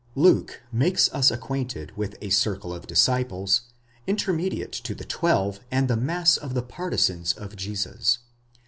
Luke 0.15 0.63
makes 0.71 1.13
us 1.13 1.29
acquainted 1.29 1.95
with 1.95 2.15
a 2.21 2.31
circle 2.31 2.73
of 2.73 2.87
disciples, 2.87 3.61
intermediate 4.07 4.71
to 4.71 4.95
the 4.95 5.05
twelve 5.05 5.59
and 5.69 5.87
the 5.87 5.95
mass 5.95 6.37
of 6.37 6.55
the 6.55 6.63
partisans 6.63 7.33
of 7.33 7.55
Jesus. 7.55 8.17